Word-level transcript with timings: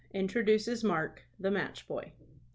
INTRODUCES 0.15 0.83
MARK, 0.83 1.25
THE 1.39 1.51
MATCH 1.51 1.87
BOY. 1.87 2.13